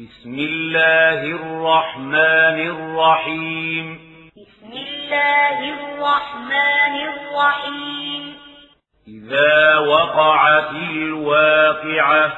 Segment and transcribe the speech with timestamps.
[0.00, 3.98] بسم الله الرحمن الرحيم.
[4.36, 8.36] بسم الله الرحمن الرحيم.
[9.08, 12.32] إذا وقعت الواقعة.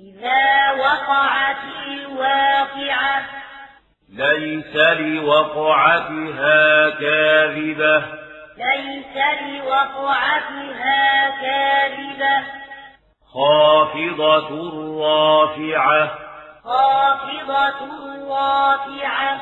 [0.00, 3.24] إذا وقعت الواقعة.
[4.16, 7.98] ليس لوقعتها كاذبة.
[8.56, 12.44] ليس لوقعتها كاذبة.
[13.34, 14.50] خافضة
[15.04, 16.31] رافعة.
[16.64, 17.80] خافضة
[18.28, 19.40] رافعة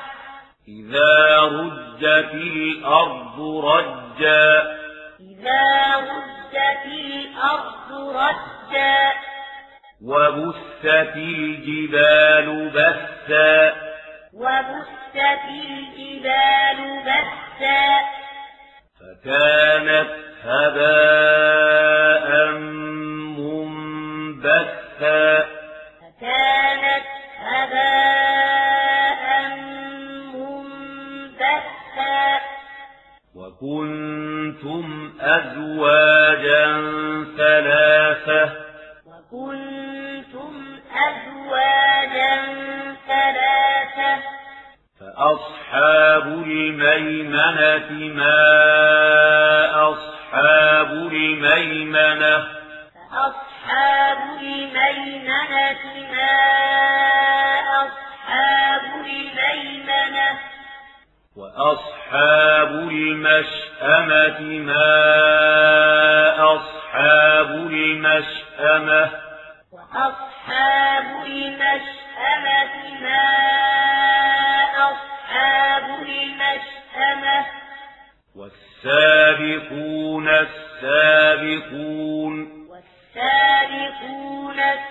[0.69, 4.77] إذا رجت الأرض رجا.
[5.21, 9.13] إذا رجت الأرض رجا.
[10.05, 13.73] وبست الجبال بثا.
[14.35, 15.17] وبست
[15.49, 17.87] الجبال بثا.
[19.01, 20.11] فكانت
[20.45, 22.29] هباء
[24.49, 25.60] منبثا.
[26.21, 27.07] فكانت
[27.39, 29.23] هباء
[30.35, 31.61] منبثا.
[33.35, 36.67] وكنتم أزواجا
[37.37, 38.53] ثلاثة.
[39.07, 40.53] وكنتم
[41.09, 42.35] أزواجا
[43.09, 44.23] ثلاثة.
[45.01, 48.41] فأصحاب الميمنة ما
[49.93, 52.61] أصحاب الميمنة؟
[53.11, 55.90] فأصحاب الميمنة
[57.83, 60.39] أصحاب الميمنة
[61.37, 64.91] وأصحاب المشأمة ما
[66.55, 69.11] أصحاب المشأمة
[69.73, 73.27] وأصحاب المشأمة ما
[74.77, 77.47] أصحاب المشأمة
[78.37, 82.37] والسابقون السابقون
[82.71, 84.90] والسابقون السابقون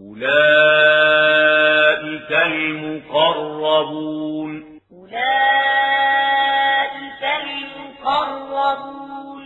[0.00, 4.52] أولئك المقربون.
[4.92, 5.22] أولئك
[8.02, 9.42] المقربون.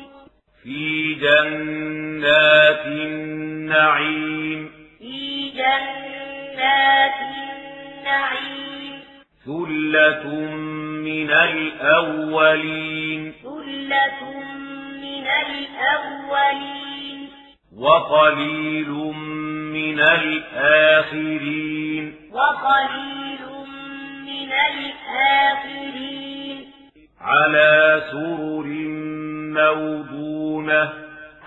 [0.62, 4.70] في جنات النعيم.
[4.98, 9.00] في جنات النعيم.
[9.46, 10.28] ثلة
[11.04, 13.32] من الأولين.
[13.42, 14.30] ثلة
[15.02, 16.93] من الأولين.
[17.78, 18.90] وقليل
[19.72, 22.14] من الآخرين.
[22.32, 23.46] وقليل
[24.26, 26.58] من الآخرين.
[27.20, 28.66] على سرر
[29.54, 30.92] موضونة.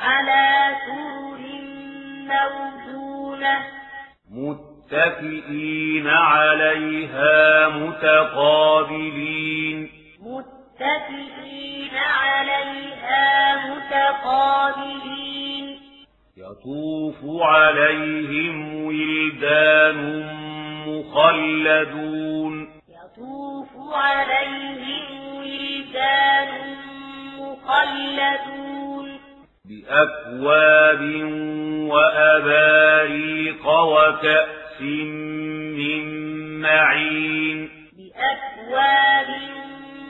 [0.02, 1.40] على سرر
[2.28, 3.58] موزونة
[4.32, 9.78] متكئين عليها متقابلين.
[10.22, 15.66] متكئين عليها متقابلين.
[16.38, 20.00] يطوف عليهم ولدان
[20.88, 22.70] مخلدون.
[22.90, 26.50] يطوف عليهم ولدان
[27.40, 29.20] مخلدون.
[29.66, 31.02] بأكواب
[31.92, 36.03] وأباريق وكأس من
[36.62, 37.70] معين.
[37.97, 39.30] بأكواب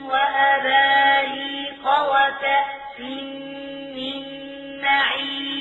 [0.04, 3.00] وأباريق وكأس
[3.96, 4.22] من
[4.82, 5.57] معين.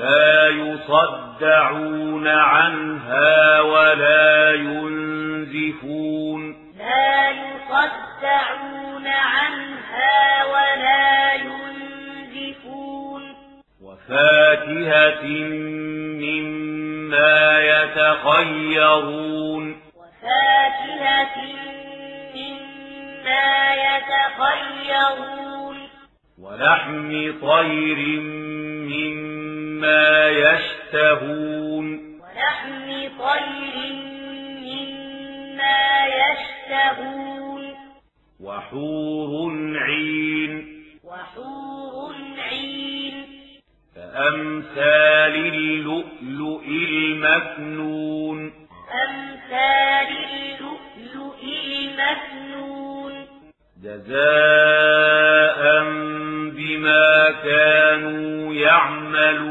[0.00, 6.56] لا يصدعون عنها ولا ينزفون.
[6.78, 13.22] لا يصدعون عنها ولا ينزفون.
[13.82, 15.24] وفاكهة
[16.20, 19.76] مما يتخيرون.
[19.96, 21.36] وفاكهة
[22.34, 25.76] مما يتخيرون.
[26.38, 28.20] ولحم طير
[29.80, 31.86] مما يشتهون.
[32.20, 33.92] ولحم طير
[34.60, 37.74] مما يشتهون.
[38.40, 40.82] وحور عين.
[41.04, 42.14] وحور
[42.50, 43.26] عين.
[43.96, 48.52] كأمثال اللؤلؤ المكنون.
[49.08, 53.12] أمثال اللؤلؤ المكنون.
[53.82, 55.60] جزاء
[56.50, 59.49] بما كانوا يعملون.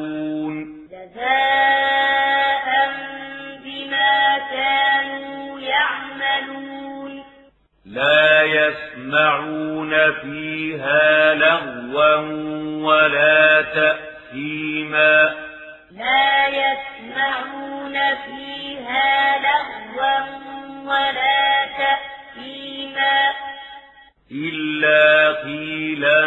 [24.79, 26.21] إلا قيلا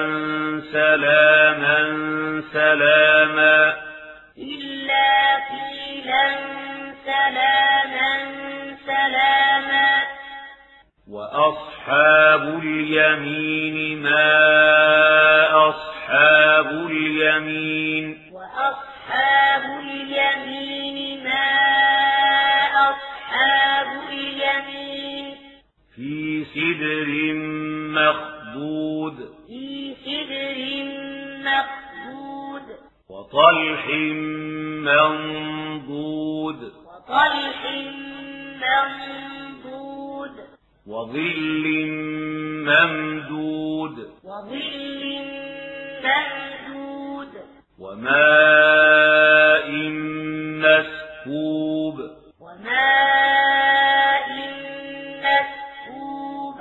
[0.72, 1.78] سلاما
[2.52, 3.74] سلاما
[4.38, 6.26] إلا قيلا
[7.04, 8.12] سلاما
[8.86, 10.02] سلاما
[11.10, 14.31] وأصحاب اليمين ما
[40.92, 41.64] وظل
[42.68, 45.02] ممدود وظل
[46.04, 47.32] ممدود
[47.78, 49.68] وماء
[50.62, 51.96] مسكوب
[52.40, 54.28] وماء
[55.24, 56.56] مسكوب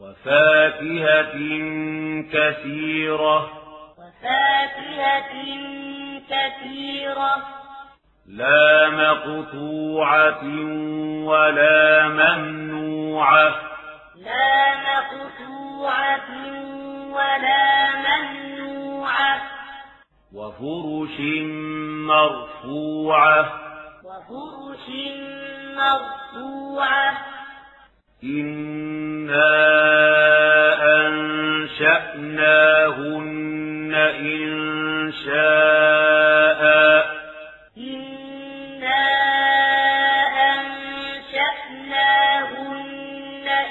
[0.00, 1.34] وفاكهة
[2.32, 2.97] كثيرة
[20.60, 21.20] وفرش
[22.08, 23.40] مرفوعة.
[24.04, 24.86] وفرش
[25.76, 27.12] مرفوعة.
[28.24, 29.54] إنا
[31.06, 36.62] أنشأناهن إن شاء.
[37.78, 39.06] إنا
[40.54, 41.88] أنشأناهن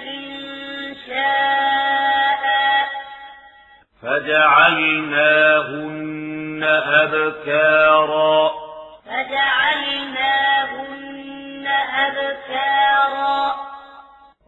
[0.07, 0.25] إن
[1.07, 2.45] شاء.
[4.01, 6.06] فجعلناهن
[7.18, 8.52] أبكارا.
[9.06, 13.56] فجعلناهن أبكارا.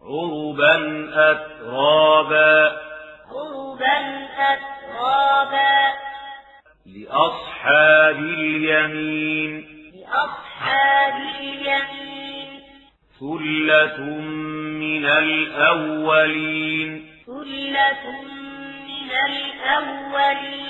[0.04, 0.76] عربا
[1.30, 2.80] أترابا.
[3.30, 5.92] عربا أترابا.
[6.86, 9.66] لأصحاب اليمين.
[9.94, 12.60] لأصحاب اليمين.
[13.20, 14.00] ثلة
[14.80, 16.90] من الأولين.
[17.26, 18.22] ثلة
[18.86, 20.69] من الأولين.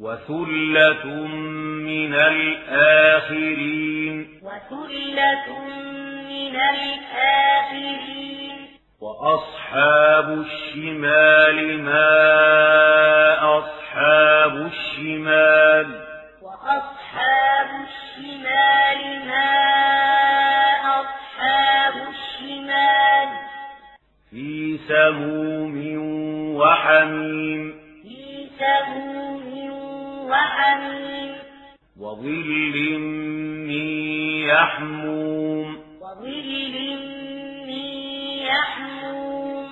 [0.00, 1.06] وثلة
[1.86, 4.26] من الآخرين.
[4.42, 5.58] وثلة
[6.28, 8.56] من الآخرين.
[9.00, 15.86] وأصحاب الشمال ما أصحاب الشمال.
[16.42, 19.54] وأصحاب الشمال ما
[21.00, 23.28] أصحاب الشمال.
[24.30, 25.76] في سموم
[26.56, 27.74] وحميم.
[28.02, 29.35] في سموم
[30.30, 31.32] وحميم.
[32.00, 32.98] وظل
[33.68, 33.70] من
[34.48, 35.76] يحموم.
[36.00, 36.74] وظل
[37.66, 37.84] من
[38.38, 39.66] يحموم.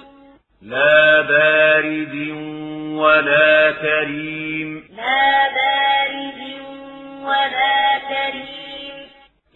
[0.62, 2.14] لا بارد
[2.98, 4.84] ولا كريم.
[4.96, 6.40] لا بارد
[7.24, 9.06] ولا كريم.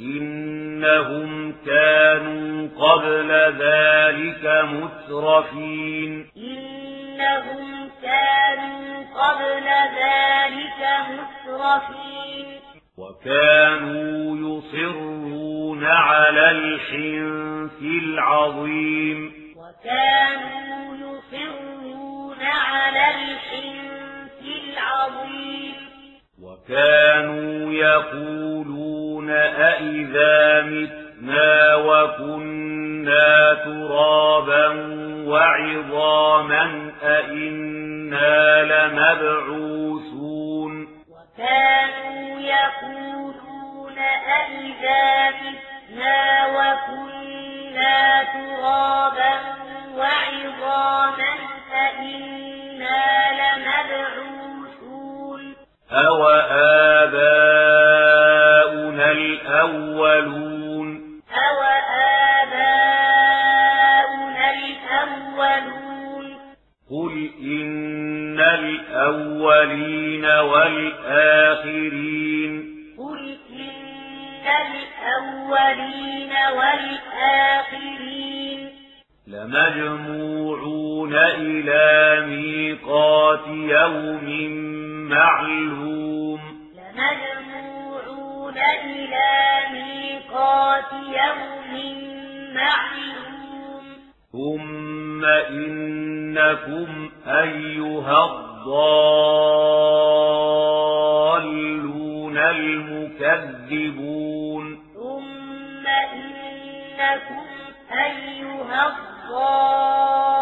[0.01, 3.31] إنهم كانوا قبل
[3.63, 6.27] ذلك مترفين.
[6.37, 9.65] إنهم كانوا قبل
[9.99, 10.58] ذلك
[11.03, 12.47] مترفين
[12.99, 19.33] وكانوا يصرون على الحنث العظيم.
[19.57, 25.75] وكانوا يصرون على الحنث العظيم.
[26.43, 34.69] وكانوا يقولون أئذا متنا وكنا ترابا
[35.27, 40.18] وعظاما أئنا لمبعوثون.
[41.39, 48.48] وكانوا يقولون أئذا متنا وكنا ترابا
[76.51, 78.09] والآخرين.
[79.27, 84.51] لمجموعون إلى ميقات يوم
[85.09, 86.41] معلوم.
[86.75, 91.73] لمجموعون إلى ميقات يوم
[92.55, 93.85] معلوم.
[94.33, 98.69] ثم إنكم أيها الضالون
[102.39, 104.28] المكذبون.
[108.73, 110.39] الضالون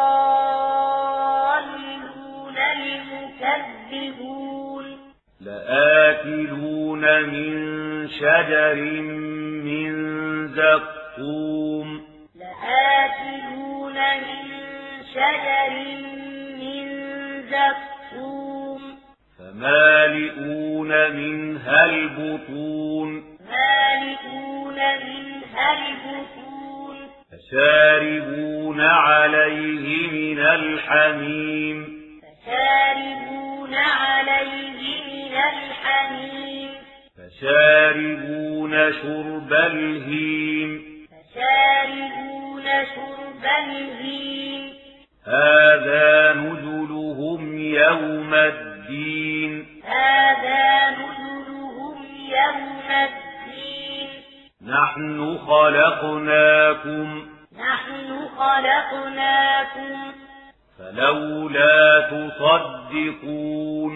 [2.76, 4.84] المكذبون.
[5.40, 7.52] لآكلون من
[8.08, 8.74] شجر
[9.64, 9.92] من
[10.48, 11.88] زقوم.
[12.36, 14.44] لآكلون من
[15.14, 15.72] شجر
[16.60, 16.86] من
[17.50, 18.80] زقوم.
[19.38, 23.10] فمالئون منها البطون.
[23.50, 26.05] مالئون منها البطون.
[27.46, 31.84] فشاربون عليه من الحميم.
[32.22, 36.68] فشاربون عليه من الحميم.
[37.16, 40.82] فشاربون شرب الهيم.
[41.10, 44.72] فشاربون شرب الهيم.
[45.26, 49.66] هذا نزلهم يوم الدين.
[49.84, 51.96] هذا نزلهم
[52.28, 54.08] يوم الدين.
[54.62, 60.12] نحن خلقناكم نحن خلقناكم.
[60.78, 63.92] فلولا تصدقون.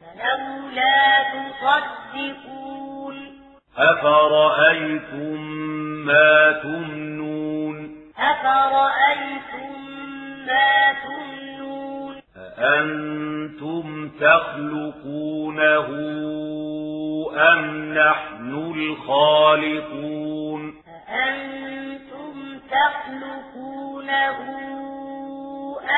[0.00, 2.62] فلولا تصدقون.
[3.78, 5.40] أفرأيتم
[6.06, 9.72] ما تمنون؟ أفرأيتم
[10.46, 12.22] ما تمنون؟
[12.58, 15.86] أأنتم تخلقونه
[17.36, 20.74] أم نحن الخالقون؟
[21.08, 22.11] أأنتم
[22.72, 24.38] تخلقونه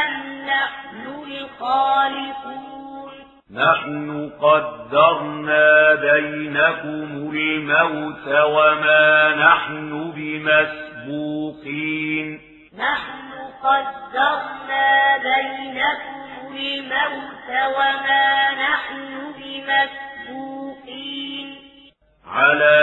[0.04, 0.12] أم
[0.47, 3.12] نحن الخالقون؟
[3.50, 12.26] نحن قدرنا بينكم الموت وما نحن بمسبوقين.
[12.78, 13.31] نحن
[13.62, 21.49] قدرنا بينكم الموت وما نحن بمسبوقين.
[22.26, 22.76] على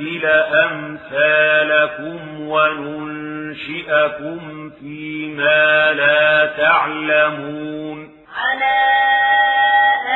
[0.00, 0.24] نبدل
[0.64, 4.38] أمثالكم وننشئكم
[4.80, 8.10] فيما لا تعلمون.
[8.36, 8.80] على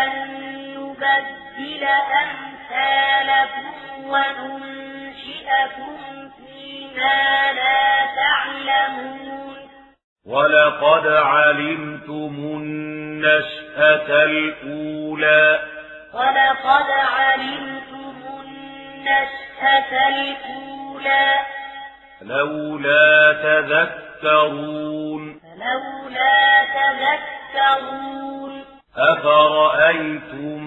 [0.04, 0.10] أن
[0.76, 1.84] نبدل
[2.24, 3.74] أمثالكم
[4.04, 5.96] وننشئكم
[6.36, 7.84] فيما لا
[8.16, 9.56] تعلمون.
[10.26, 15.60] ولقد علمتم النشأة الأولى.
[16.14, 18.33] ولقد علمتم
[19.04, 21.34] النشأة الأولى.
[22.22, 25.40] لولا تذكرون.
[25.40, 28.64] فلولا تذكرون.
[28.96, 30.62] أفرأيتم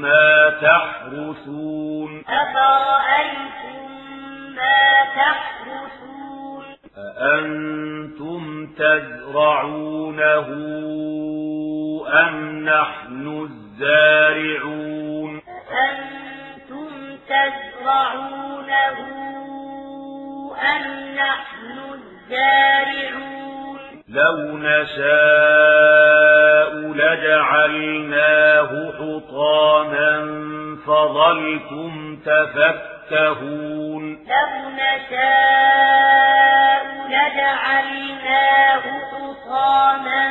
[0.00, 3.90] ما تحرثون؟ أفرأيتم
[4.56, 6.64] ما تحرثون؟
[6.98, 10.46] أأنتم تزرعونه
[12.12, 17.69] أم نحن الزارعون؟ أأنتم تزرعونه
[20.60, 20.84] أم
[21.14, 25.90] نحن الزارعون؟ لو نشاء
[26.74, 30.12] لجعلناه حطاما
[30.86, 34.02] فظلتم تفكهون.
[34.12, 35.62] لو نشاء
[37.08, 40.24] لجعلناه حطاما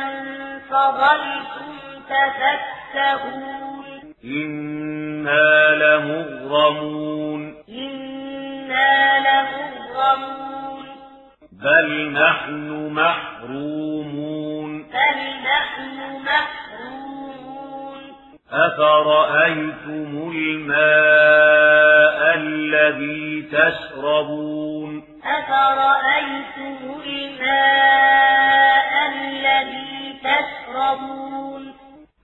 [0.70, 1.74] فظلتم
[2.08, 3.84] تفكهون.
[4.24, 6.99] إنا لمغرمون.
[11.62, 18.02] بل نحن محرومون بل نحن محرومون
[18.52, 26.76] أفرأيتم الماء الذي تشربون أفرأيتم
[27.06, 31.62] الماء الذي تشربون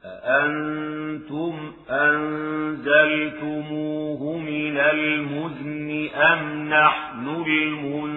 [0.05, 1.55] أأنتم
[1.91, 3.41] أنزلتموه
[4.39, 8.16] من المزن أم نحن المنزلون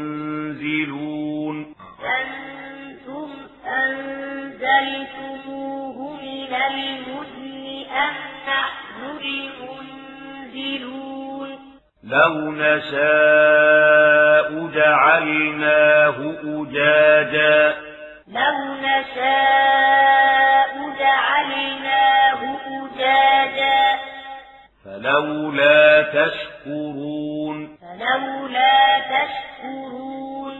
[8.47, 8.99] نحن
[10.51, 11.49] المنزلون
[12.03, 17.75] لو نشاء جعلناه أجاجا
[18.27, 23.83] لو نشاء جعلناه أجاجا
[24.85, 30.55] فلولا تشكرون فلولا تشكرون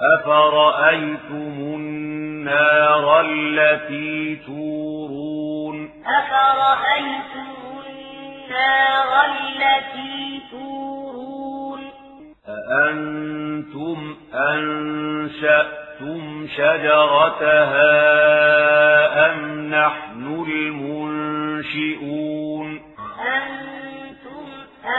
[0.00, 5.27] أفرأيتم النار التي تورون
[6.08, 7.48] أفرأيتم
[7.86, 11.80] النار التي تورون
[12.48, 16.22] أأنتم أنشأتم
[16.56, 17.92] شجرتها
[19.26, 19.36] أم
[19.70, 20.24] نحن
[21.68, 22.68] المنشئون
[23.36, 24.46] أنتم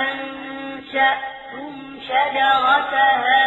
[0.02, 1.74] أنشأتم
[2.08, 3.46] شجرتها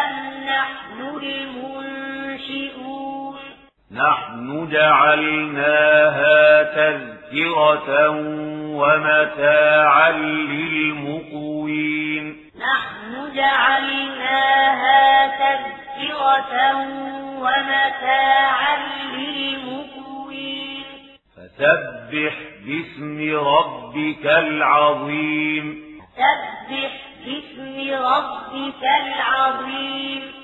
[0.00, 0.12] أم
[0.46, 2.72] نحن المنشئون
[3.92, 4.21] نحن
[4.72, 8.10] جعلناها تذكرة
[8.76, 10.10] ومتاعا
[10.52, 12.24] للمقوين.
[12.58, 16.54] نحن جعلناها تذكرة
[17.38, 18.76] ومتاعا
[19.16, 20.84] للمقوين.
[21.36, 22.34] فسبح
[22.66, 25.64] باسم ربك العظيم.
[26.16, 26.92] سبح
[27.26, 30.41] باسم ربك العظيم.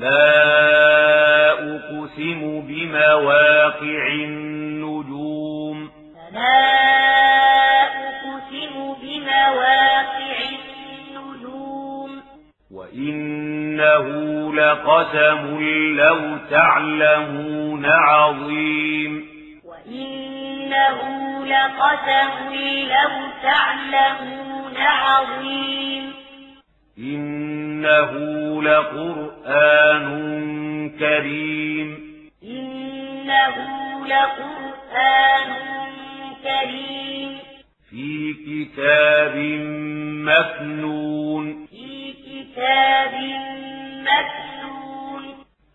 [0.00, 5.90] فلا أقسم بمواقع النجوم.
[6.32, 6.62] فلا
[7.82, 10.36] أقسم بمواقع
[11.10, 12.22] النجوم.
[12.70, 14.06] وإنه
[14.54, 15.60] لقسم
[15.96, 19.26] لو تعلمون عظيم.
[19.64, 21.00] وإنه
[21.46, 22.54] لقسم
[22.88, 26.29] لو تعلمون عظيم.
[27.00, 28.12] إنه
[28.62, 30.06] لقرآن
[30.98, 32.10] كريم.
[32.44, 33.56] إنه
[34.06, 35.52] لقرآن
[36.42, 37.38] كريم.
[37.90, 39.36] في كتاب
[40.26, 41.66] مكنون.
[41.66, 43.14] في كتاب
[44.00, 45.24] مكنون.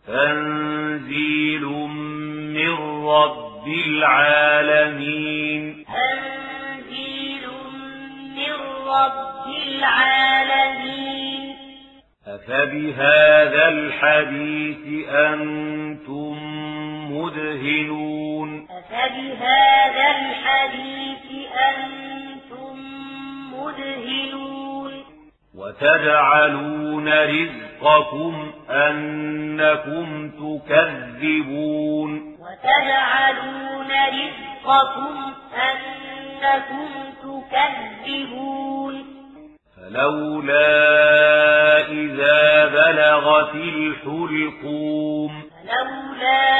[0.06, 1.64] تنزيل
[2.54, 2.74] من
[3.06, 5.84] رب العالمين.
[5.84, 7.48] تنزيل
[8.36, 8.54] من
[8.86, 11.56] رب العالمين.
[12.26, 16.34] أفبهذا الحديث أنتم
[17.12, 18.68] مدهنون.
[18.70, 22.76] أفبهذا الحديث أنتم
[23.52, 24.65] مدهنون.
[25.56, 32.36] وتجعلون رزقكم أنكم تكذبون.
[32.40, 36.88] وتجعلون رزقكم أنكم
[37.22, 39.04] تكذبون.
[39.76, 40.68] فلولا
[41.88, 45.42] إذا بلغت الحلقوم.
[45.68, 46.55] فلولا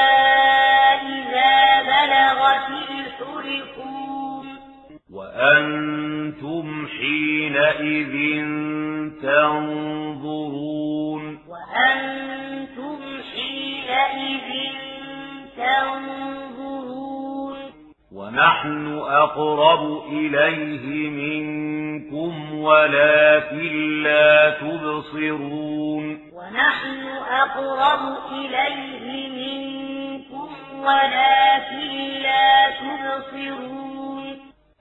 [18.37, 34.37] ونحن أقرب إليه منكم ولكن لا تبصرون ونحن أقرب إليه منكم ولكن لا تبصرون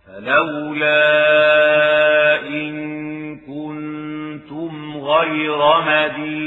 [0.07, 1.07] فلولا
[2.49, 6.46] إن كنتم غير مدينين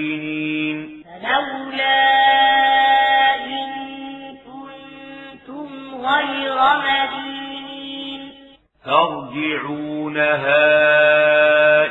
[6.59, 8.31] مدينين
[8.85, 10.65] ترجعونها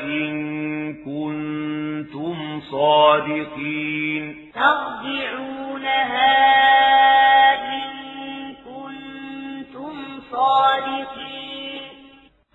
[0.03, 4.53] إن كنتم صادقين.
[4.55, 6.35] ترجعونها
[7.75, 7.89] إن
[8.65, 9.95] كنتم
[10.33, 11.83] صادقين.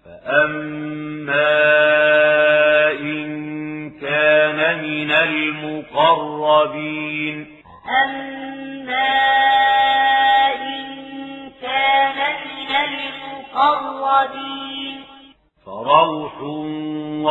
[0.05, 1.59] فأما
[2.91, 3.29] إن
[3.89, 7.37] كان من المقربين.
[8.03, 8.52] أما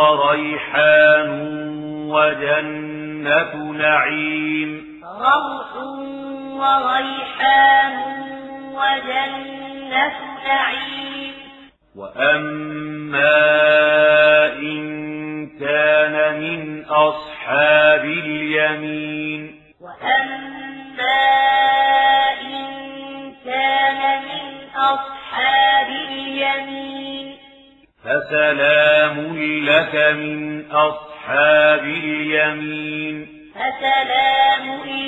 [0.03, 1.31] وريحان
[2.11, 4.71] وجنة نعيم.
[5.05, 5.71] روح
[6.63, 7.95] وريحان
[8.75, 11.35] وجنة نعيم.
[11.97, 13.37] وأما
[14.57, 14.83] إن
[15.61, 19.61] كان من أصحاب اليمين.
[19.81, 21.23] وأما
[22.43, 22.65] إن
[23.45, 24.45] كان من
[24.77, 25.12] أصحاب
[28.33, 34.65] فسلام لك من أصحاب اليمين فسلام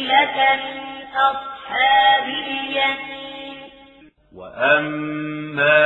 [0.06, 0.80] لك من
[1.16, 3.56] أصحاب اليمين
[4.36, 5.80] وأما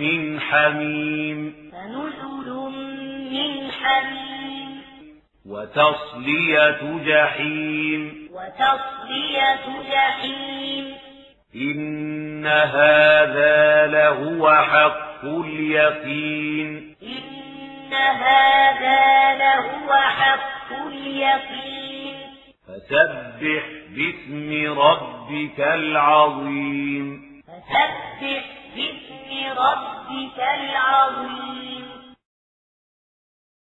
[0.00, 1.70] من حميم.
[1.72, 2.72] فنزل
[3.32, 4.82] من حميم.
[5.46, 8.28] وتصلية جحيم.
[8.32, 10.94] وتصلية جحيم.
[11.54, 16.96] إن هذا لهو حق اليقين.
[17.02, 21.73] إن هذا لهو حق اليقين.
[22.88, 23.64] فسبح
[23.96, 27.20] باسم ربك العظيم.
[27.46, 28.44] فسبح
[28.76, 31.63] باسم ربك العظيم.